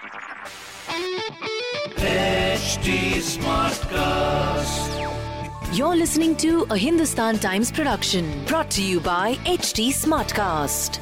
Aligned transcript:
HT 0.00 0.08
Smartcast. 3.20 4.96
You're 5.76 5.94
listening 5.94 6.36
to 6.36 6.66
a 6.70 6.78
Hindustan 6.78 7.38
Times 7.38 7.70
production 7.70 8.46
brought 8.46 8.70
to 8.70 8.82
you 8.82 9.00
by 9.00 9.34
HT 9.44 9.88
Smartcast. 9.88 11.00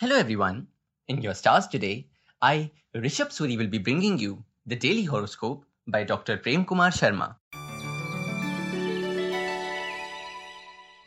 Hello 0.00 0.16
everyone. 0.16 0.66
In 1.06 1.22
your 1.22 1.34
stars 1.34 1.68
today, 1.68 2.08
I, 2.42 2.72
Rishabh 2.92 3.30
Suri, 3.30 3.56
will 3.56 3.68
be 3.68 3.78
bringing 3.78 4.18
you 4.18 4.42
the 4.66 4.74
daily 4.74 5.04
horoscope 5.04 5.64
by 5.86 6.02
Dr. 6.02 6.38
Prem 6.38 6.64
Kumar 6.64 6.90
Sharma. 6.90 7.36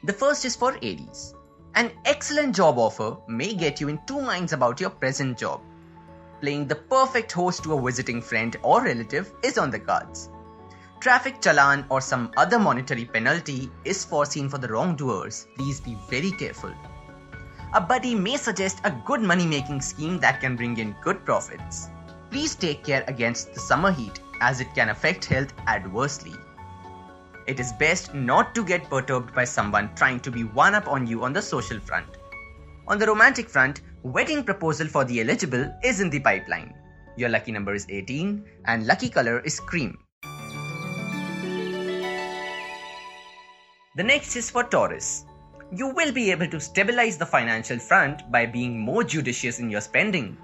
The 0.05 0.13
first 0.13 0.45
is 0.45 0.55
for 0.55 0.77
Aries. 0.81 1.35
An 1.75 1.91
excellent 2.05 2.55
job 2.55 2.77
offer 2.77 3.17
may 3.27 3.53
get 3.53 3.81
you 3.81 3.89
in 3.89 3.99
two 4.07 4.21
minds 4.21 4.53
about 4.53 4.80
your 4.80 4.91
present 4.91 5.38
job 5.38 5.59
playing 6.43 6.67
the 6.67 6.75
perfect 6.75 7.31
host 7.31 7.63
to 7.63 7.73
a 7.73 7.81
visiting 7.81 8.21
friend 8.21 8.57
or 8.63 8.83
relative 8.83 9.31
is 9.43 9.57
on 9.57 9.71
the 9.71 9.79
cards. 9.79 10.29
Traffic 10.99 11.39
challan 11.39 11.86
or 11.89 12.02
some 12.02 12.31
other 12.36 12.59
monetary 12.59 13.05
penalty 13.05 13.72
is 13.86 14.03
foreseen 14.03 14.49
for 14.49 14.58
the 14.58 14.67
wrongdoers. 14.67 15.47
Please 15.55 15.80
be 15.80 15.97
very 16.09 16.31
careful. 16.31 16.73
A 17.73 17.80
buddy 17.80 18.14
may 18.14 18.36
suggest 18.36 18.81
a 18.83 18.91
good 19.05 19.21
money 19.21 19.45
making 19.45 19.80
scheme 19.80 20.19
that 20.19 20.41
can 20.41 20.58
bring 20.58 20.77
in 20.77 20.94
good 21.02 21.23
profits. 21.23 21.88
Please 22.30 22.55
take 22.55 22.83
care 22.83 23.05
against 23.08 23.53
the 23.53 23.61
summer 23.61 23.94
heat 23.94 24.19
as 24.41 24.59
it 24.59 24.75
can 24.75 24.89
affect 24.89 25.23
health 25.23 25.53
adversely. 25.67 26.33
It 27.47 27.61
is 27.61 27.71
best 27.80 28.14
not 28.14 28.53
to 28.55 28.66
get 28.66 28.89
perturbed 28.89 29.33
by 29.33 29.45
someone 29.45 29.95
trying 29.95 30.19
to 30.19 30.31
be 30.31 30.44
one 30.44 30.75
up 30.75 30.89
on 30.89 31.08
you 31.08 31.23
on 31.23 31.31
the 31.31 31.41
social 31.41 31.80
front. 31.80 32.17
On 32.89 32.99
the 32.99 33.08
romantic 33.08 33.49
front, 33.49 33.80
wedding 34.03 34.43
proposal 34.43 34.85
for 34.85 35.05
the 35.05 35.21
eligible 35.21 35.73
is 35.81 36.01
in 36.01 36.09
the 36.09 36.19
pipeline. 36.19 36.73
Your 37.15 37.29
lucky 37.29 37.53
number 37.53 37.73
is 37.73 37.87
18 37.89 38.43
and 38.65 38.85
lucky 38.85 39.09
color 39.09 39.39
is 39.39 39.61
cream. 39.61 39.97
The 43.95 44.03
next 44.03 44.35
is 44.35 44.49
for 44.49 44.63
Taurus. 44.65 45.25
You 45.71 45.87
will 45.87 46.11
be 46.11 46.31
able 46.31 46.47
to 46.47 46.59
stabilize 46.59 47.17
the 47.17 47.25
financial 47.25 47.79
front 47.79 48.29
by 48.29 48.45
being 48.45 48.77
more 48.77 49.03
judicious 49.03 49.59
in 49.59 49.69
your 49.69 49.81
spending. 49.81 50.37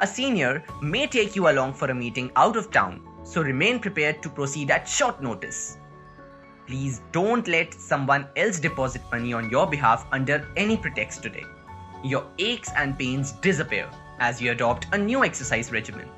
A 0.00 0.06
senior 0.06 0.62
may 0.82 1.06
take 1.06 1.34
you 1.34 1.48
along 1.48 1.72
for 1.72 1.90
a 1.90 1.94
meeting 1.94 2.30
out 2.36 2.56
of 2.56 2.70
town, 2.70 3.00
so 3.24 3.40
remain 3.40 3.80
prepared 3.80 4.22
to 4.22 4.28
proceed 4.28 4.70
at 4.70 4.86
short 4.86 5.22
notice. 5.22 5.78
Please 6.66 7.00
don't 7.12 7.48
let 7.48 7.72
someone 7.72 8.28
else 8.36 8.60
deposit 8.60 9.00
money 9.10 9.32
on 9.32 9.48
your 9.48 9.66
behalf 9.66 10.06
under 10.12 10.46
any 10.56 10.76
pretext 10.76 11.22
today. 11.22 11.44
Your 12.04 12.26
aches 12.38 12.70
and 12.76 12.96
pains 12.96 13.32
disappear 13.32 13.88
as 14.20 14.40
you 14.40 14.52
adopt 14.52 14.86
a 14.92 14.98
new 14.98 15.24
exercise 15.24 15.72
regimen. 15.72 16.08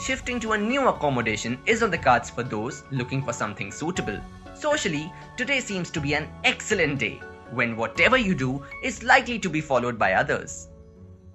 Shifting 0.00 0.38
to 0.40 0.52
a 0.52 0.58
new 0.58 0.88
accommodation 0.88 1.58
is 1.66 1.82
on 1.82 1.90
the 1.90 1.98
cards 1.98 2.30
for 2.30 2.42
those 2.42 2.84
looking 2.90 3.22
for 3.22 3.32
something 3.32 3.72
suitable. 3.72 4.20
Socially, 4.54 5.12
today 5.36 5.60
seems 5.60 5.90
to 5.90 6.00
be 6.00 6.14
an 6.14 6.28
excellent 6.44 7.00
day 7.00 7.20
when 7.50 7.76
whatever 7.76 8.16
you 8.16 8.34
do 8.34 8.64
is 8.82 9.02
likely 9.02 9.38
to 9.38 9.48
be 9.48 9.60
followed 9.60 9.98
by 9.98 10.12
others. 10.12 10.68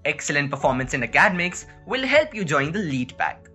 Excellent 0.05 0.49
performance 0.49 0.93
in 0.93 1.03
academics 1.03 1.65
will 1.85 2.05
help 2.05 2.33
you 2.33 2.45
join 2.45 2.71
the 2.71 2.79
lead 2.79 3.17
pack. 3.17 3.49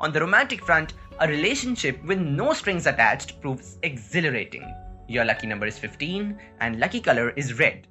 On 0.00 0.12
the 0.12 0.20
romantic 0.20 0.64
front, 0.64 0.94
a 1.20 1.28
relationship 1.28 2.02
with 2.04 2.18
no 2.18 2.52
strings 2.52 2.86
attached 2.86 3.40
proves 3.40 3.78
exhilarating. 3.82 4.64
Your 5.06 5.24
lucky 5.24 5.46
number 5.46 5.66
is 5.66 5.78
15 5.78 6.38
and 6.60 6.80
lucky 6.80 7.00
color 7.00 7.30
is 7.30 7.58
red. 7.58 7.86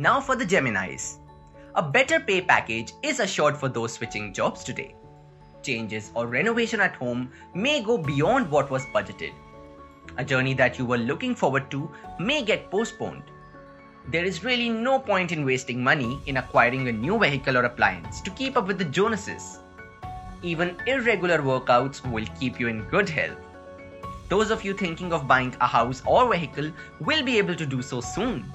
Now 0.00 0.18
for 0.18 0.34
the 0.34 0.46
Geminis. 0.46 1.18
A 1.74 1.82
better 1.82 2.20
pay 2.20 2.40
package 2.40 2.92
is 3.02 3.20
assured 3.20 3.56
for 3.58 3.68
those 3.68 3.92
switching 3.92 4.32
jobs 4.32 4.64
today. 4.64 4.94
Changes 5.62 6.10
or 6.14 6.26
renovation 6.26 6.80
at 6.80 6.94
home 6.94 7.30
may 7.54 7.82
go 7.82 7.98
beyond 7.98 8.50
what 8.50 8.70
was 8.70 8.86
budgeted. 8.94 9.34
A 10.16 10.24
journey 10.24 10.54
that 10.54 10.78
you 10.78 10.86
were 10.86 10.96
looking 10.96 11.34
forward 11.34 11.70
to 11.72 11.90
may 12.18 12.42
get 12.42 12.70
postponed 12.70 13.24
there 14.08 14.24
is 14.24 14.42
really 14.42 14.70
no 14.70 14.98
point 14.98 15.30
in 15.30 15.44
wasting 15.44 15.84
money 15.84 16.18
in 16.26 16.38
acquiring 16.38 16.88
a 16.88 16.92
new 16.92 17.18
vehicle 17.18 17.56
or 17.56 17.64
appliance 17.64 18.20
to 18.22 18.30
keep 18.30 18.56
up 18.56 18.66
with 18.66 18.78
the 18.78 18.84
Jonases. 18.86 19.60
Even 20.42 20.76
irregular 20.86 21.38
workouts 21.38 22.00
will 22.10 22.24
keep 22.40 22.58
you 22.58 22.68
in 22.68 22.88
good 22.88 23.08
health. 23.08 23.36
Those 24.30 24.50
of 24.50 24.64
you 24.64 24.72
thinking 24.72 25.12
of 25.12 25.28
buying 25.28 25.54
a 25.60 25.66
house 25.66 26.02
or 26.06 26.32
vehicle 26.32 26.72
will 27.00 27.22
be 27.22 27.36
able 27.36 27.54
to 27.54 27.66
do 27.66 27.82
so 27.82 28.00
soon. 28.00 28.50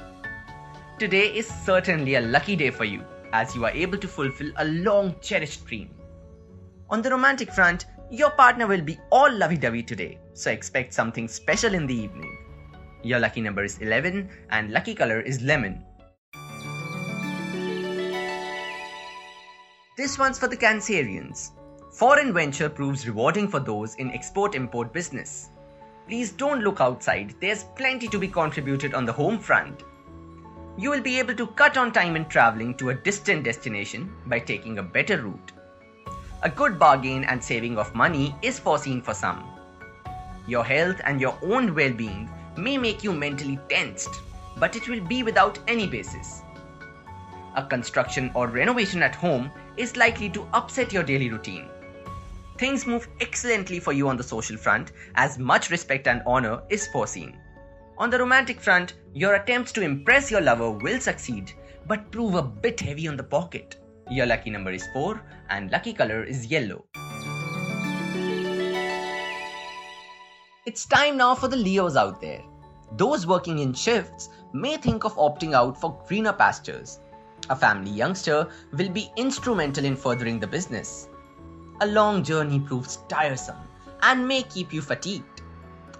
Today 0.97 1.27
is 1.35 1.45
certainly 1.45 2.15
a 2.15 2.21
lucky 2.21 2.55
day 2.55 2.69
for 2.69 2.85
you 2.85 3.03
as 3.33 3.53
you 3.53 3.65
are 3.65 3.71
able 3.71 3.97
to 3.97 4.07
fulfill 4.07 4.49
a 4.55 4.63
long 4.63 5.13
cherished 5.19 5.65
dream. 5.65 5.89
On 6.89 7.01
the 7.01 7.09
romantic 7.09 7.51
front, 7.51 7.85
your 8.09 8.29
partner 8.29 8.65
will 8.65 8.79
be 8.79 8.97
all 9.11 9.29
lovey 9.29 9.57
dovey 9.57 9.83
today, 9.83 10.17
so 10.31 10.51
expect 10.51 10.93
something 10.93 11.27
special 11.27 11.73
in 11.73 11.85
the 11.85 11.93
evening. 11.93 12.37
Your 13.03 13.19
lucky 13.19 13.41
number 13.41 13.65
is 13.65 13.77
11 13.79 14.29
and 14.51 14.71
lucky 14.71 14.95
color 14.95 15.19
is 15.19 15.41
lemon. 15.41 15.83
This 19.97 20.17
one's 20.17 20.39
for 20.39 20.47
the 20.47 20.55
Cancerians. 20.55 21.51
Foreign 21.91 22.33
venture 22.33 22.69
proves 22.69 23.05
rewarding 23.05 23.49
for 23.49 23.59
those 23.59 23.95
in 23.95 24.11
export 24.11 24.55
import 24.55 24.93
business. 24.93 25.49
Please 26.07 26.31
don't 26.31 26.61
look 26.61 26.79
outside, 26.79 27.35
there's 27.41 27.65
plenty 27.75 28.07
to 28.07 28.17
be 28.17 28.29
contributed 28.29 28.93
on 28.93 29.03
the 29.03 29.11
home 29.11 29.39
front. 29.39 29.83
You 30.77 30.89
will 30.89 31.01
be 31.01 31.19
able 31.19 31.35
to 31.35 31.47
cut 31.47 31.77
on 31.77 31.93
time 31.93 32.17
in 32.17 32.25
traveling 32.25 32.75
to 32.75 32.89
a 32.89 32.93
distant 32.93 33.45
destination 33.45 34.13
by 34.25 34.39
taking 34.39 34.77
a 34.77 34.83
better 34.83 35.21
route. 35.21 35.53
A 36.43 36.49
good 36.49 36.77
bargain 36.77 37.23
and 37.23 37.41
saving 37.41 37.77
of 37.77 37.95
money 37.95 38.35
is 38.41 38.59
foreseen 38.59 39.01
for 39.01 39.13
some. 39.13 39.45
Your 40.47 40.65
health 40.65 40.99
and 41.05 41.21
your 41.21 41.37
own 41.41 41.73
well 41.73 41.93
being 41.93 42.29
may 42.57 42.77
make 42.77 43.05
you 43.05 43.13
mentally 43.13 43.57
tensed, 43.69 44.21
but 44.57 44.75
it 44.75 44.89
will 44.89 44.99
be 44.99 45.23
without 45.23 45.57
any 45.69 45.87
basis. 45.87 46.41
A 47.55 47.65
construction 47.65 48.29
or 48.33 48.47
renovation 48.47 49.01
at 49.01 49.15
home 49.15 49.49
is 49.77 49.95
likely 49.95 50.29
to 50.31 50.45
upset 50.53 50.91
your 50.91 51.03
daily 51.03 51.29
routine. 51.29 51.69
Things 52.57 52.85
move 52.85 53.07
excellently 53.21 53.79
for 53.79 53.93
you 53.93 54.09
on 54.09 54.17
the 54.17 54.23
social 54.23 54.57
front 54.57 54.91
as 55.15 55.39
much 55.39 55.69
respect 55.69 56.05
and 56.05 56.21
honor 56.27 56.61
is 56.69 56.87
foreseen. 56.87 57.39
On 57.97 58.09
the 58.09 58.19
romantic 58.19 58.59
front, 58.59 58.95
your 59.13 59.35
attempts 59.35 59.71
to 59.71 59.81
impress 59.81 60.29
your 60.29 60.41
lover 60.41 60.69
will 60.69 60.99
succeed 60.99 61.53
but 61.87 62.11
prove 62.11 62.35
a 62.35 62.41
bit 62.41 62.81
heavy 62.81 63.07
on 63.07 63.15
the 63.15 63.23
pocket. 63.23 63.77
Your 64.11 64.25
lucky 64.25 64.49
number 64.49 64.71
is 64.71 64.85
4 64.91 65.21
and 65.49 65.71
lucky 65.71 65.93
color 65.93 66.21
is 66.25 66.45
yellow. 66.45 66.83
It's 70.65 70.85
time 70.85 71.15
now 71.15 71.35
for 71.35 71.47
the 71.47 71.55
Leos 71.55 71.95
out 71.95 72.19
there. 72.19 72.41
Those 72.97 73.25
working 73.25 73.59
in 73.59 73.73
shifts 73.73 74.29
may 74.51 74.75
think 74.75 75.05
of 75.05 75.15
opting 75.15 75.53
out 75.53 75.79
for 75.79 75.97
greener 76.05 76.33
pastures. 76.33 76.99
A 77.49 77.55
family 77.55 77.91
youngster 77.91 78.49
will 78.73 78.89
be 78.89 79.09
instrumental 79.15 79.85
in 79.85 79.95
furthering 79.95 80.41
the 80.41 80.47
business. 80.47 81.07
A 81.79 81.87
long 81.87 82.23
journey 82.23 82.59
proves 82.59 82.97
tiresome 83.07 83.69
and 84.01 84.27
may 84.27 84.43
keep 84.43 84.73
you 84.73 84.81
fatigued. 84.81 85.34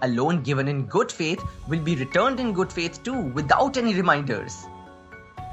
A 0.02 0.08
loan 0.08 0.44
given 0.44 0.68
in 0.68 0.86
good 0.86 1.12
faith 1.12 1.44
will 1.68 1.82
be 1.82 1.96
returned 1.96 2.40
in 2.40 2.54
good 2.54 2.72
faith 2.72 3.04
too 3.04 3.22
without 3.40 3.78
any 3.78 3.94
reminders. 3.94 4.66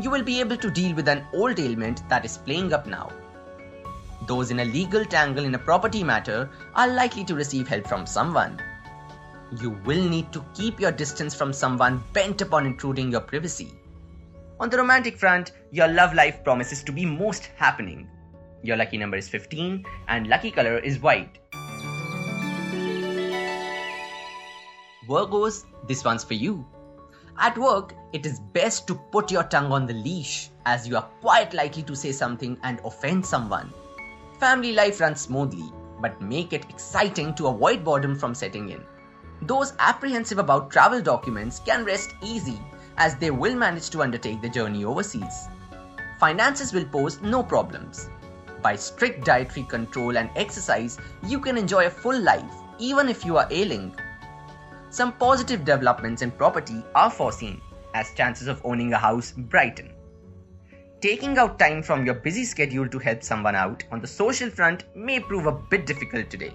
You 0.01 0.11
will 0.11 0.23
be 0.23 0.41
able 0.41 0.57
to 0.57 0.71
deal 0.71 0.95
with 0.95 1.09
an 1.09 1.27
old 1.35 1.59
ailment 1.59 2.09
that 2.09 2.25
is 2.25 2.39
playing 2.39 2.73
up 2.73 2.87
now. 2.87 3.11
Those 4.27 4.51
in 4.51 4.61
a 4.61 4.65
legal 4.65 5.05
tangle 5.05 5.45
in 5.45 5.55
a 5.55 5.59
property 5.59 6.05
matter 6.05 6.51
are 6.75 6.89
likely 6.89 7.25
to 7.25 7.35
receive 7.35 7.69
help 7.69 7.87
from 7.87 8.07
someone 8.07 8.61
you 9.61 9.71
will 9.85 10.09
need 10.09 10.33
to 10.33 10.45
keep 10.55 10.81
your 10.81 10.93
distance 10.93 11.35
from 11.35 11.53
someone 11.53 12.03
bent 12.13 12.41
upon 12.41 12.67
intruding 12.67 13.11
your 13.11 13.21
privacy. 13.21 13.73
On 14.61 14.71
the 14.71 14.79
romantic 14.79 15.19
front, 15.19 15.53
your 15.71 15.89
love 15.89 16.15
life 16.15 16.43
promises 16.45 16.83
to 16.85 16.93
be 16.93 17.05
most 17.05 17.51
happening. 17.57 18.09
Your 18.63 18.77
lucky 18.77 18.97
number 18.97 19.17
is 19.17 19.29
15 19.29 19.85
and 20.09 20.27
lucky 20.29 20.51
color 20.51 20.79
is 20.79 21.01
white. 21.01 21.39
Virgos, 25.09 25.65
this 25.89 26.05
one's 26.05 26.25
for 26.25 26.35
you. 26.35 26.65
At 27.39 27.59
work, 27.59 27.95
it 28.13 28.27
is 28.27 28.39
best 28.39 28.87
to 28.87 28.95
put 28.95 29.31
your 29.31 29.43
tongue 29.45 29.73
on 29.73 29.87
the 29.87 29.95
leash 29.95 30.51
as 30.67 30.87
you 30.87 30.97
are 30.97 31.09
quite 31.21 31.55
likely 31.55 31.83
to 31.85 31.97
say 31.97 32.13
something 32.13 32.59
and 32.63 32.81
offend 32.85 33.25
someone. 33.27 33.73
Family 34.39 34.73
life 34.73 35.01
runs 35.01 35.23
smoothly, 35.23 35.73
but 36.01 36.21
make 36.21 36.53
it 36.53 36.67
exciting 36.69 37.35
to 37.35 37.49
avoid 37.49 37.85
boredom 37.85 38.17
from 38.17 38.35
setting 38.35 38.69
in. 38.69 38.83
Those 39.43 39.73
apprehensive 39.79 40.39
about 40.39 40.71
travel 40.71 41.01
documents 41.01 41.59
can 41.59 41.85
rest 41.85 42.15
easy 42.23 42.61
as 42.97 43.17
they 43.17 43.31
will 43.31 43.57
manage 43.57 43.91
to 43.91 44.03
undertake 44.03 44.41
the 44.41 44.49
journey 44.49 44.85
overseas. 44.85 45.49
Finances 46.21 46.73
will 46.73 46.85
pose 46.85 47.21
no 47.23 47.43
problems. 47.43 48.09
By 48.63 48.77
strict 48.77 49.25
dietary 49.25 49.67
control 49.67 50.17
and 50.17 50.31
exercise, 50.37 50.99
you 51.27 51.41
can 51.41 51.59
enjoy 51.59 51.87
a 51.87 51.91
full 51.91 52.21
life 52.21 52.55
even 52.79 53.09
if 53.09 53.25
you 53.25 53.37
are 53.37 53.49
ailing. 53.51 53.97
Some 54.93 55.15
positive 55.15 55.65
developments 55.65 56.21
in 56.21 56.31
property 56.33 56.85
are 56.95 57.11
foreseen 57.11 57.63
as 57.95 58.13
chances 58.13 58.47
of 58.47 58.61
owning 58.63 58.93
a 58.93 58.99
house 58.99 59.33
brighten. 59.33 59.91
Taking 61.01 61.39
out 61.39 61.59
time 61.59 61.83
from 61.83 62.05
your 62.05 62.17
busy 62.17 62.45
schedule 62.45 62.87
to 62.87 62.99
help 62.99 63.23
someone 63.23 63.55
out 63.55 63.83
on 63.91 64.03
the 64.03 64.07
social 64.07 64.51
front 64.51 64.85
may 64.95 65.19
prove 65.19 65.47
a 65.47 65.53
bit 65.71 65.87
difficult 65.87 66.29
today. 66.29 66.53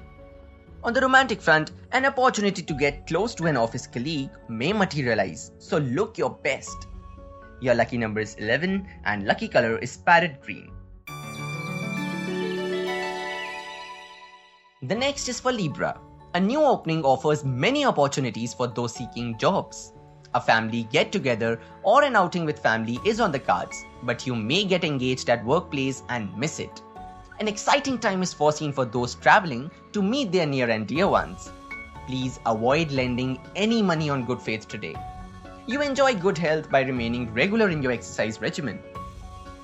On 0.84 0.94
the 0.94 1.02
romantic 1.02 1.42
front, 1.42 1.72
an 1.94 2.06
opportunity 2.06 2.62
to 2.62 2.74
get 2.76 3.08
close 3.08 3.34
to 3.34 3.48
an 3.48 3.58
office 3.58 3.88
colleague 3.88 4.30
may 4.48 4.72
materialize, 4.72 5.52
so 5.58 5.80
look 5.80 6.20
your 6.20 6.30
best. 6.30 6.86
Your 7.60 7.74
lucky 7.74 7.98
number 7.98 8.20
is 8.20 8.36
11 8.36 8.88
and 9.06 9.26
lucky 9.26 9.48
color 9.48 9.80
is 9.80 9.98
parrot 9.98 10.44
green. 10.44 10.72
The 14.84 14.94
next 14.94 15.28
is 15.28 15.40
for 15.40 15.52
Libra. 15.52 16.00
A 16.38 16.40
new 16.40 16.62
opening 16.62 17.04
offers 17.04 17.44
many 17.44 17.84
opportunities 17.84 18.54
for 18.54 18.68
those 18.68 18.94
seeking 18.94 19.40
jobs. 19.40 19.94
A 20.36 20.40
family 20.40 20.84
get 20.92 21.12
together 21.12 21.60
or 21.82 22.04
an 22.04 22.16
outing 22.16 22.46
with 22.46 22.60
family 22.60 23.00
is 23.04 23.20
on 23.20 23.32
the 23.32 23.40
cards, 23.40 23.84
but 24.04 24.28
you 24.28 24.36
may 24.36 24.64
get 24.64 24.84
engaged 24.84 25.32
at 25.32 25.44
workplace 25.44 26.04
and 26.10 26.38
miss 26.38 26.60
it. 26.60 26.84
An 27.40 27.48
exciting 27.48 27.98
time 27.98 28.22
is 28.22 28.36
foreseen 28.36 28.72
for 28.72 28.86
those 28.86 29.16
traveling 29.16 29.72
to 29.94 30.04
meet 30.04 30.32
their 30.32 30.46
near 30.46 30.70
and 30.70 30.86
dear 30.86 31.08
ones. 31.08 31.52
Please 32.06 32.40
avoid 32.46 32.92
lending 32.92 33.40
any 33.56 33.82
money 33.82 34.12
on 34.12 34.24
good 34.24 34.40
faith 34.40 34.68
today. 34.68 34.96
You 35.66 35.82
enjoy 35.82 36.14
good 36.14 36.38
health 36.38 36.70
by 36.70 36.82
remaining 36.82 37.34
regular 37.34 37.70
in 37.70 37.82
your 37.82 37.94
exercise 37.94 38.40
regimen. 38.42 38.78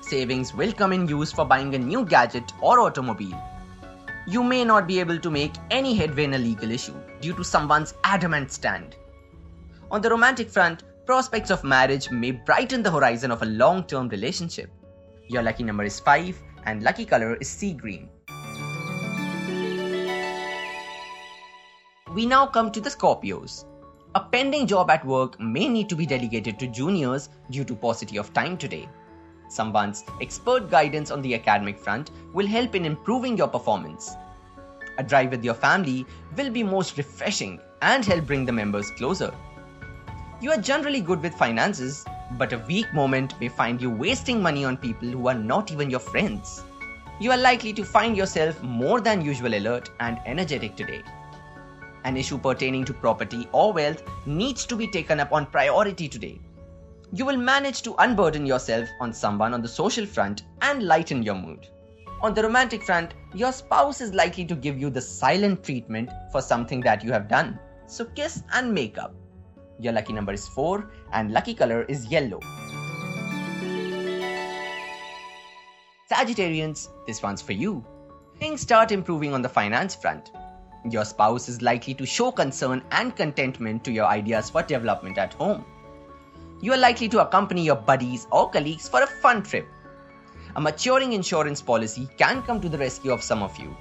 Savings 0.00 0.52
will 0.52 0.72
come 0.72 0.92
in 0.92 1.06
use 1.06 1.30
for 1.30 1.44
buying 1.44 1.72
a 1.76 1.78
new 1.78 2.04
gadget 2.04 2.52
or 2.60 2.80
automobile. 2.80 3.40
You 4.26 4.42
may 4.42 4.64
not 4.64 4.86
be 4.86 5.00
able 5.00 5.18
to 5.18 5.30
make 5.30 5.52
any 5.70 5.94
headway 5.94 6.24
in 6.24 6.32
a 6.32 6.38
legal 6.38 6.70
issue 6.70 6.94
due 7.20 7.34
to 7.34 7.44
someone's 7.44 7.92
adamant 8.04 8.50
stand. 8.50 8.96
On 9.90 10.00
the 10.00 10.08
romantic 10.08 10.48
front, 10.48 10.82
prospects 11.04 11.50
of 11.50 11.62
marriage 11.62 12.10
may 12.10 12.30
brighten 12.30 12.82
the 12.82 12.90
horizon 12.90 13.30
of 13.30 13.42
a 13.42 13.46
long 13.46 13.84
term 13.84 14.08
relationship. 14.08 14.70
Your 15.28 15.42
lucky 15.42 15.62
number 15.62 15.84
is 15.84 16.00
5 16.00 16.42
and 16.64 16.82
lucky 16.82 17.04
color 17.04 17.36
is 17.36 17.50
sea 17.50 17.74
green. 17.74 18.08
We 22.14 22.24
now 22.24 22.46
come 22.46 22.72
to 22.72 22.80
the 22.80 22.88
Scorpios. 22.88 23.66
A 24.14 24.20
pending 24.20 24.66
job 24.66 24.88
at 24.88 25.04
work 25.04 25.38
may 25.38 25.68
need 25.68 25.90
to 25.90 25.96
be 25.96 26.06
delegated 26.06 26.58
to 26.60 26.66
juniors 26.68 27.28
due 27.50 27.64
to 27.64 27.74
paucity 27.74 28.16
of 28.16 28.32
time 28.32 28.56
today. 28.56 28.88
Someone's 29.54 30.02
expert 30.20 30.68
guidance 30.68 31.12
on 31.12 31.22
the 31.22 31.32
academic 31.36 31.78
front 31.78 32.10
will 32.32 32.46
help 32.46 32.74
in 32.74 32.84
improving 32.84 33.38
your 33.38 33.46
performance. 33.46 34.16
A 34.98 35.04
drive 35.04 35.30
with 35.30 35.44
your 35.44 35.54
family 35.54 36.04
will 36.36 36.50
be 36.50 36.64
most 36.64 36.98
refreshing 36.98 37.60
and 37.80 38.04
help 38.04 38.26
bring 38.26 38.44
the 38.44 38.52
members 38.52 38.90
closer. 38.90 39.32
You 40.40 40.50
are 40.50 40.60
generally 40.60 41.00
good 41.00 41.22
with 41.22 41.34
finances, 41.34 42.04
but 42.36 42.52
a 42.52 42.64
weak 42.66 42.92
moment 42.92 43.38
may 43.40 43.48
find 43.48 43.80
you 43.80 43.90
wasting 43.90 44.42
money 44.42 44.64
on 44.64 44.76
people 44.76 45.08
who 45.08 45.28
are 45.28 45.40
not 45.52 45.70
even 45.70 45.88
your 45.88 46.00
friends. 46.00 46.64
You 47.20 47.30
are 47.30 47.38
likely 47.38 47.72
to 47.74 47.84
find 47.84 48.16
yourself 48.16 48.60
more 48.60 49.00
than 49.00 49.24
usual 49.24 49.54
alert 49.54 49.88
and 50.00 50.18
energetic 50.26 50.74
today. 50.74 51.04
An 52.02 52.16
issue 52.16 52.38
pertaining 52.38 52.84
to 52.86 52.92
property 52.92 53.48
or 53.52 53.72
wealth 53.72 54.02
needs 54.26 54.66
to 54.66 54.74
be 54.74 54.88
taken 54.88 55.20
up 55.20 55.32
on 55.32 55.46
priority 55.46 56.08
today. 56.08 56.40
You 57.12 57.24
will 57.24 57.36
manage 57.36 57.82
to 57.82 57.94
unburden 57.98 58.46
yourself 58.46 58.88
on 59.00 59.12
someone 59.12 59.54
on 59.54 59.62
the 59.62 59.68
social 59.68 60.06
front 60.06 60.44
and 60.62 60.82
lighten 60.82 61.22
your 61.22 61.34
mood. 61.34 61.66
On 62.22 62.32
the 62.32 62.42
romantic 62.42 62.82
front, 62.82 63.14
your 63.34 63.52
spouse 63.52 64.00
is 64.00 64.14
likely 64.14 64.44
to 64.46 64.54
give 64.54 64.78
you 64.78 64.90
the 64.90 65.00
silent 65.00 65.62
treatment 65.62 66.10
for 66.32 66.40
something 66.40 66.80
that 66.80 67.04
you 67.04 67.12
have 67.12 67.28
done. 67.28 67.58
So 67.86 68.06
kiss 68.06 68.42
and 68.52 68.72
make 68.72 68.96
up. 68.96 69.14
Your 69.78 69.92
lucky 69.92 70.12
number 70.12 70.32
is 70.32 70.48
4 70.48 70.90
and 71.12 71.32
lucky 71.32 71.54
color 71.54 71.82
is 71.82 72.06
yellow. 72.06 72.40
Sagittarians, 76.10 76.88
this 77.06 77.22
one's 77.22 77.42
for 77.42 77.52
you. 77.52 77.84
Things 78.38 78.60
start 78.60 78.92
improving 78.92 79.34
on 79.34 79.42
the 79.42 79.48
finance 79.48 79.94
front. 79.94 80.30
Your 80.90 81.04
spouse 81.04 81.48
is 81.48 81.62
likely 81.62 81.94
to 81.94 82.06
show 82.06 82.30
concern 82.30 82.82
and 82.90 83.14
contentment 83.14 83.84
to 83.84 83.92
your 83.92 84.06
ideas 84.06 84.50
for 84.50 84.62
development 84.62 85.18
at 85.18 85.34
home. 85.34 85.64
You 86.64 86.72
are 86.72 86.78
likely 86.78 87.10
to 87.10 87.20
accompany 87.20 87.62
your 87.62 87.76
buddies 87.76 88.26
or 88.32 88.48
colleagues 88.48 88.88
for 88.88 89.02
a 89.02 89.06
fun 89.06 89.42
trip. 89.42 89.68
A 90.56 90.60
maturing 90.62 91.12
insurance 91.12 91.60
policy 91.60 92.08
can 92.16 92.40
come 92.40 92.58
to 92.62 92.70
the 92.70 92.78
rescue 92.78 93.12
of 93.12 93.22
some 93.22 93.42
of 93.42 93.54
you. 93.58 93.76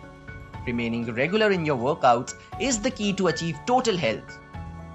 Remaining 0.68 1.06
regular 1.14 1.52
in 1.52 1.64
your 1.64 1.78
workouts 1.78 2.34
is 2.60 2.82
the 2.82 2.92
key 2.92 3.14
to 3.14 3.28
achieve 3.28 3.58
total 3.66 3.96
health. 3.96 4.38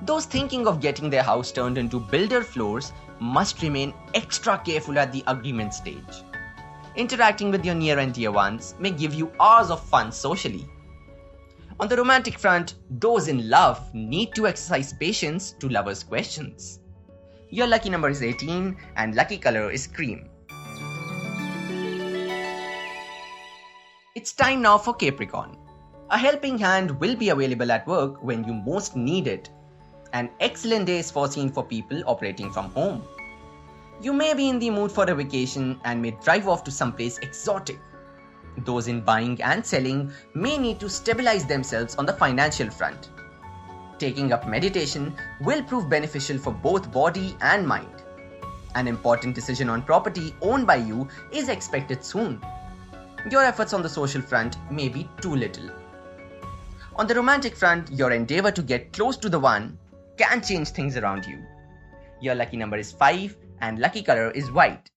Those 0.03 0.27
thinking 0.27 0.67
of 0.67 0.83
getting 0.83 1.09
their 1.09 1.23
house 1.23 1.51
turned 1.51 1.79
into 1.79 1.99
builder 1.99 2.43
floors 2.43 2.93
must 3.21 3.63
remain 3.63 3.95
extra 4.13 4.59
careful 4.59 4.99
at 4.99 5.11
the 5.11 5.25
agreement 5.27 5.73
stage. 5.73 6.23
Interacting 6.95 7.51
with 7.51 7.65
your 7.65 7.75
near 7.75 8.01
and 8.01 8.13
dear 8.13 8.33
ones 8.33 8.75
may 8.79 8.91
give 8.91 9.15
you 9.15 9.33
hours 9.41 9.71
of 9.71 9.83
fun 9.83 10.13
socially. 10.13 10.69
On 11.81 11.89
the 11.89 11.97
romantic 11.97 12.39
front, 12.39 12.75
those 12.91 13.29
in 13.29 13.49
love 13.49 13.81
need 13.95 14.35
to 14.35 14.47
exercise 14.47 14.93
patience 14.93 15.53
to 15.53 15.71
lovers' 15.71 16.05
questions. 16.05 16.81
Your 17.51 17.67
lucky 17.67 17.89
number 17.89 18.11
is 18.11 18.23
18 18.23 18.77
and 18.97 19.15
lucky 19.15 19.39
color 19.39 19.71
is 19.71 19.87
cream. 19.87 20.29
It's 24.15 24.35
time 24.35 24.61
now 24.61 24.77
for 24.77 24.93
Capricorn. 24.93 25.57
A 26.11 26.19
helping 26.19 26.59
hand 26.59 27.01
will 27.01 27.17
be 27.17 27.31
available 27.31 27.73
at 27.73 27.87
work 27.87 28.23
when 28.23 28.45
you 28.45 28.53
most 28.53 28.97
need 28.97 29.27
it. 29.27 29.49
An 30.13 30.29
excellent 30.41 30.87
day 30.87 30.99
is 30.99 31.11
foreseen 31.11 31.51
for 31.51 31.65
people 31.65 32.03
operating 32.07 32.53
from 32.53 32.71
home. 32.73 33.03
You 34.03 34.13
may 34.13 34.35
be 34.35 34.51
in 34.51 34.59
the 34.59 34.69
mood 34.69 34.93
for 34.93 35.05
a 35.05 35.15
vacation 35.15 35.81
and 35.85 36.03
may 36.03 36.11
drive 36.23 36.49
off 36.49 36.65
to 36.65 36.71
someplace 36.71 37.17
exotic. 37.19 37.79
Those 38.59 38.89
in 38.89 39.01
buying 39.01 39.41
and 39.41 39.65
selling 39.65 40.13
may 40.35 40.59
need 40.59 40.81
to 40.81 40.91
stabilize 40.91 41.47
themselves 41.47 41.97
on 41.97 42.05
the 42.05 42.13
financial 42.13 42.69
front. 42.69 43.09
Taking 43.99 44.33
up 44.33 44.47
meditation 44.47 45.17
will 45.41 45.63
prove 45.65 45.91
beneficial 45.91 46.39
for 46.39 46.53
both 46.53 46.93
body 46.93 47.37
and 47.41 47.67
mind. 47.67 48.03
An 48.77 48.87
important 48.87 49.35
decision 49.35 49.69
on 49.69 49.83
property 49.83 50.35
owned 50.41 50.69
by 50.69 50.77
you 50.77 51.09
is 51.33 51.49
expected 51.49 52.05
soon. 52.05 52.41
Your 53.29 53.43
efforts 53.43 53.73
on 53.73 53.83
the 53.83 53.89
social 53.89 54.23
front 54.23 54.57
may 54.71 54.89
be 54.89 55.09
too 55.21 55.35
little. 55.35 55.69
On 56.95 57.09
the 57.09 57.15
romantic 57.15 57.57
front, 57.57 57.91
your 57.91 58.13
endeavor 58.13 58.53
to 58.53 58.63
get 58.63 58.93
close 58.93 59.17
to 59.17 59.29
the 59.29 59.41
one 59.41 59.77
can 60.17 60.43
change 60.43 60.69
things 60.69 60.97
around 60.97 61.27
you. 61.27 61.45
Your 62.21 62.37
lucky 62.37 62.57
number 62.57 62.77
is 62.77 62.93
5 62.93 63.37
and 63.61 63.81
lucky 63.81 64.03
color 64.03 64.31
is 64.31 64.51
white. 64.53 64.91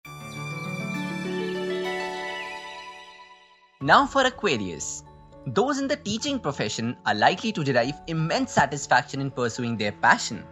Now 3.81 4.05
for 4.05 4.23
Aquarius. 4.25 5.03
Those 5.47 5.79
in 5.79 5.87
the 5.87 5.95
teaching 5.95 6.39
profession 6.39 6.95
are 7.07 7.15
likely 7.15 7.51
to 7.53 7.63
derive 7.63 7.99
immense 8.05 8.51
satisfaction 8.51 9.21
in 9.21 9.31
pursuing 9.31 9.75
their 9.75 9.91
passion. 9.91 10.45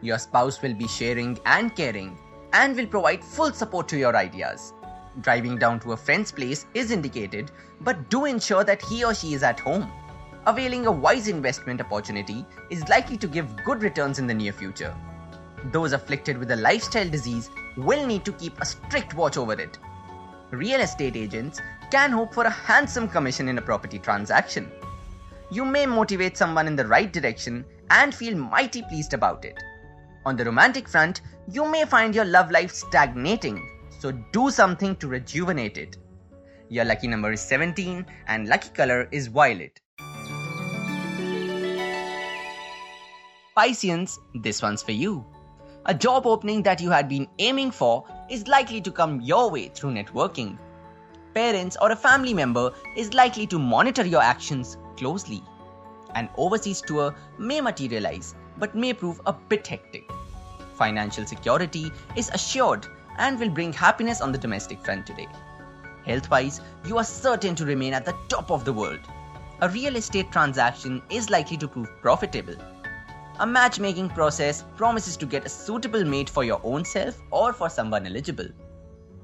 Your 0.00 0.18
spouse 0.18 0.60
will 0.60 0.74
be 0.74 0.88
sharing 0.88 1.38
and 1.46 1.76
caring 1.76 2.18
and 2.52 2.74
will 2.74 2.88
provide 2.88 3.24
full 3.24 3.52
support 3.52 3.86
to 3.88 3.96
your 3.96 4.16
ideas. 4.16 4.72
Driving 5.20 5.58
down 5.58 5.78
to 5.80 5.92
a 5.92 5.96
friend's 5.96 6.32
place 6.32 6.66
is 6.74 6.90
indicated, 6.90 7.52
but 7.82 8.10
do 8.10 8.24
ensure 8.24 8.64
that 8.64 8.82
he 8.82 9.04
or 9.04 9.14
she 9.14 9.32
is 9.34 9.44
at 9.44 9.60
home. 9.60 9.92
Availing 10.44 10.86
a 10.86 10.92
wise 10.92 11.28
investment 11.28 11.80
opportunity 11.80 12.44
is 12.68 12.88
likely 12.88 13.16
to 13.18 13.28
give 13.28 13.64
good 13.64 13.80
returns 13.80 14.18
in 14.18 14.26
the 14.26 14.34
near 14.34 14.52
future. 14.52 14.92
Those 15.66 15.92
afflicted 15.92 16.36
with 16.36 16.50
a 16.50 16.56
lifestyle 16.56 17.08
disease 17.08 17.48
will 17.76 18.04
need 18.08 18.24
to 18.24 18.32
keep 18.32 18.60
a 18.60 18.66
strict 18.66 19.14
watch 19.14 19.36
over 19.36 19.52
it. 19.52 19.78
Real 20.50 20.80
estate 20.80 21.14
agents 21.14 21.60
can 21.92 22.10
hope 22.10 22.32
for 22.32 22.44
a 22.44 22.50
handsome 22.50 23.06
commission 23.06 23.48
in 23.48 23.58
a 23.58 23.60
property 23.60 23.98
transaction. 23.98 24.72
You 25.50 25.66
may 25.66 25.84
motivate 25.84 26.38
someone 26.38 26.66
in 26.66 26.74
the 26.74 26.86
right 26.86 27.12
direction 27.12 27.66
and 27.90 28.14
feel 28.14 28.34
mighty 28.34 28.80
pleased 28.80 29.12
about 29.12 29.44
it. 29.44 29.62
On 30.24 30.34
the 30.34 30.46
romantic 30.46 30.88
front, 30.88 31.20
you 31.50 31.66
may 31.66 31.84
find 31.84 32.14
your 32.14 32.24
love 32.24 32.50
life 32.50 32.72
stagnating, 32.72 33.60
so 33.98 34.10
do 34.32 34.50
something 34.50 34.96
to 34.96 35.06
rejuvenate 35.06 35.76
it. 35.76 35.98
Your 36.70 36.86
lucky 36.86 37.08
number 37.08 37.30
is 37.30 37.42
17 37.42 38.06
and 38.26 38.48
lucky 38.48 38.70
color 38.70 39.06
is 39.12 39.26
violet. 39.26 39.78
Pisceans, 43.54 44.18
this 44.36 44.62
one's 44.62 44.82
for 44.82 44.92
you. 44.92 45.26
A 45.84 45.92
job 45.92 46.26
opening 46.26 46.62
that 46.62 46.80
you 46.80 46.88
had 46.88 47.06
been 47.06 47.28
aiming 47.38 47.70
for 47.70 48.06
is 48.30 48.48
likely 48.48 48.80
to 48.80 48.90
come 48.90 49.20
your 49.20 49.50
way 49.50 49.68
through 49.68 49.90
networking. 49.90 50.56
Parents 51.34 51.76
or 51.80 51.90
a 51.92 51.96
family 51.96 52.34
member 52.34 52.72
is 52.96 53.14
likely 53.14 53.46
to 53.46 53.58
monitor 53.58 54.04
your 54.04 54.22
actions 54.22 54.76
closely. 54.96 55.42
An 56.14 56.28
overseas 56.36 56.82
tour 56.82 57.14
may 57.38 57.60
materialize 57.60 58.34
but 58.58 58.74
may 58.74 58.92
prove 58.92 59.20
a 59.24 59.32
bit 59.32 59.66
hectic. 59.66 60.10
Financial 60.74 61.24
security 61.24 61.90
is 62.16 62.30
assured 62.30 62.86
and 63.18 63.38
will 63.38 63.48
bring 63.48 63.72
happiness 63.72 64.20
on 64.20 64.32
the 64.32 64.38
domestic 64.38 64.84
front 64.84 65.06
today. 65.06 65.28
Health 66.04 66.30
wise, 66.30 66.60
you 66.86 66.98
are 66.98 67.04
certain 67.04 67.54
to 67.54 67.64
remain 67.64 67.94
at 67.94 68.04
the 68.04 68.16
top 68.28 68.50
of 68.50 68.64
the 68.64 68.72
world. 68.72 69.00
A 69.60 69.68
real 69.68 69.96
estate 69.96 70.32
transaction 70.32 71.00
is 71.08 71.30
likely 71.30 71.56
to 71.58 71.68
prove 71.68 71.88
profitable. 72.02 72.56
A 73.38 73.46
matchmaking 73.46 74.10
process 74.10 74.64
promises 74.76 75.16
to 75.16 75.26
get 75.26 75.46
a 75.46 75.48
suitable 75.48 76.04
mate 76.04 76.28
for 76.28 76.44
your 76.44 76.60
own 76.64 76.84
self 76.84 77.18
or 77.30 77.52
for 77.52 77.70
someone 77.70 78.06
eligible. 78.06 78.48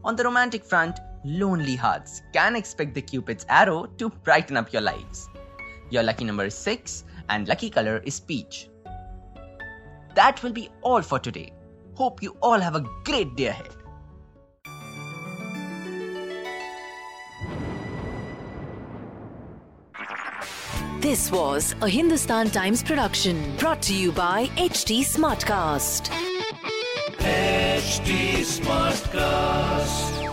On 0.05 0.17
the 0.17 0.25
romantic 0.25 0.65
front, 0.65 0.99
lonely 1.25 1.77
hearts 1.77 2.23
can 2.33 2.57
expect 2.57 2.95
the 2.95 3.03
Cupid's 3.03 3.47
arrow 3.49 3.87
to 3.99 4.11
brighten 4.11 4.57
up 4.57 4.73
your 4.73 4.83
lives. 4.83 5.29
Your 5.91 6.03
lucky 6.03 6.25
number 6.25 6.45
is 6.45 6.55
6 6.55 7.05
and 7.29 7.49
lucky 7.49 7.71
color 7.71 8.03
is 8.05 8.21
peach. 8.21 8.69
That 10.15 10.43
will 10.43 10.53
be 10.53 10.71
all 10.83 11.03
for 11.03 11.19
today. 11.19 11.53
Hope 11.95 12.23
you 12.23 12.37
all 12.43 12.61
have 12.61 12.75
a 12.75 12.85
great 13.05 13.37
day 13.37 13.47
ahead. 13.47 13.69
This 21.01 21.31
was 21.31 21.75
a 21.81 21.89
Hindustan 21.89 22.51
Times 22.51 22.83
production 22.83 23.57
brought 23.57 23.81
to 23.83 23.95
you 23.95 24.11
by 24.13 24.47
HT 24.57 25.01
Smartcast. 25.01 26.11
HT 27.19 28.41
Smartcast. 28.43 30.28